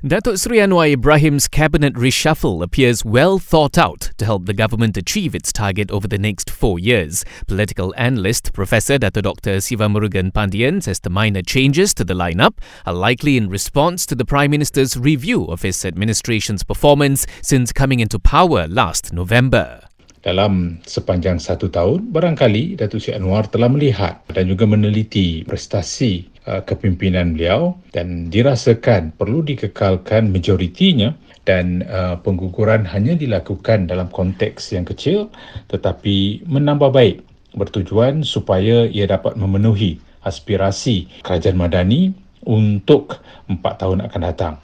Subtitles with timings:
[0.00, 5.34] Datuk Sri Anwar Ibrahim's cabinet reshuffle appears well thought out to help the government achieve
[5.34, 7.22] its target over the next four years.
[7.46, 9.60] Political analyst Professor Dato Dr.
[9.60, 14.24] Sivamurugan Pandian says the minor changes to the lineup are likely in response to the
[14.24, 19.84] Prime Minister's review of his administration's performance since coming into power last November.
[20.24, 26.66] Dalam sepanjang satu tahun, barangkali Datuk Sri Anwar telah melihat dan juga meneliti prestasi Uh,
[26.66, 31.14] kepimpinan beliau dan dirasakan perlu dikekalkan majoritinya
[31.46, 35.30] dan uh, pengguguran hanya dilakukan dalam konteks yang kecil
[35.70, 37.22] tetapi menambah baik
[37.54, 44.54] bertujuan supaya ia dapat memenuhi aspirasi kerajaan madani untuk empat tahun akan datang.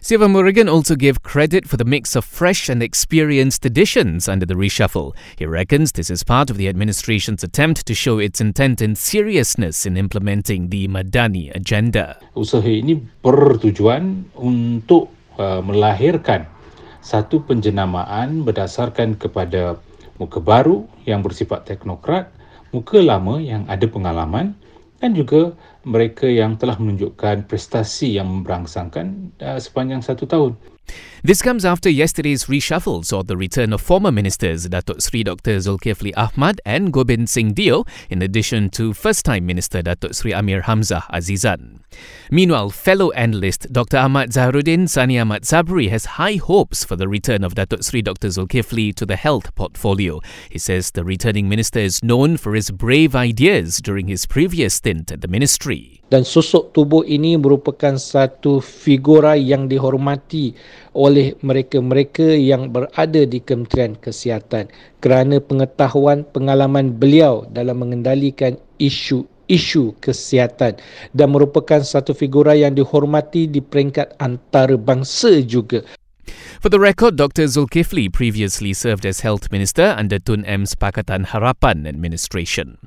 [0.00, 4.56] Siva Murugan also gave credit for the mix of fresh and experienced additions under the
[4.56, 5.12] reshuffle.
[5.36, 9.84] He reckons this is part of the administration's attempt to show its intent and seriousness
[9.84, 12.16] in implementing the Madani agenda.
[12.32, 16.48] Usaha ini bertujuan untuk uh, melahirkan
[17.04, 19.76] satu penjenamaan berdasarkan kepada
[20.16, 22.32] muka baru yang bersifat teknokrat,
[22.72, 24.56] muka lama yang ada pengalaman
[24.96, 25.52] dan juga
[25.84, 30.52] mereka yang telah menunjukkan prestasi yang memberangsangkan uh, sepanjang satu tahun.
[31.22, 35.58] This comes after yesterday's reshuffle saw the return of former ministers Datuk Sri Dr.
[35.58, 41.02] Zulkifli Ahmad and Gobind Singh Dio, in addition to first-time Minister Datuk Sri Amir Hamzah
[41.12, 41.80] Azizan.
[42.30, 43.98] Meanwhile, fellow analyst Dr.
[43.98, 48.28] Ahmad Zaharuddin Sani Ahmad Sabri has high hopes for the return of Datuk Sri Dr.
[48.28, 50.20] Zulkifli to the health portfolio.
[50.48, 55.12] He says the returning minister is known for his brave ideas during his previous stint
[55.12, 55.69] at the ministry.
[56.10, 60.52] Dan sosok tubuh ini merupakan satu figura yang dihormati
[60.92, 64.66] oleh mereka-mereka yang berada di Kementerian Kesihatan
[64.98, 70.74] kerana pengetahuan pengalaman beliau dalam mengendalikan isu-isu kesihatan
[71.14, 75.86] dan merupakan satu figura yang dihormati di peringkat antarabangsa juga.
[76.60, 77.44] For the record, Dr.
[77.44, 82.78] Zulkifli previously served as Health Minister under Tun M's Pakatan Harapan administration.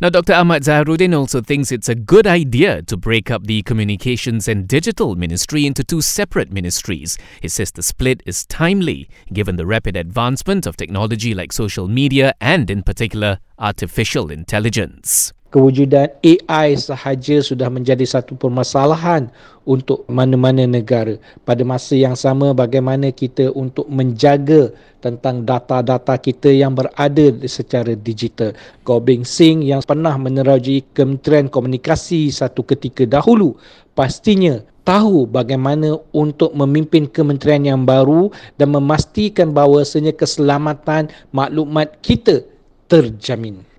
[0.00, 0.34] Now, Dr.
[0.34, 5.16] Ahmad Zaharuddin also thinks it's a good idea to break up the Communications and Digital
[5.16, 7.16] Ministry into two separate ministries.
[7.40, 12.34] He says the split is timely, given the rapid advancement of technology like social media
[12.40, 15.32] and, in particular, artificial intelligence.
[15.52, 19.28] Kewujudan AI sahaja sudah menjadi satu permasalahan
[19.68, 21.20] untuk mana-mana negara.
[21.44, 24.72] Pada masa yang sama bagaimana kita untuk menjaga
[25.04, 28.56] tentang data-data kita yang berada secara digital.
[28.82, 33.54] Gobing Singh yang pernah meneroji Kementerian Komunikasi satu ketika dahulu
[33.92, 42.42] pastinya tahu bagaimana untuk memimpin kementerian yang baru dan memastikan bahawasanya keselamatan maklumat kita
[42.90, 43.71] terjamin.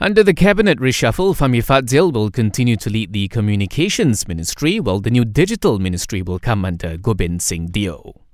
[0.00, 5.10] Under the cabinet reshuffle, Fami Fadzil will continue to lead the communications ministry, while the
[5.10, 8.27] new digital ministry will come under uh, Gobind Singh Dio.